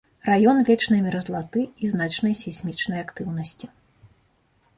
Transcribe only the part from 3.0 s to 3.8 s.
актыўнасці.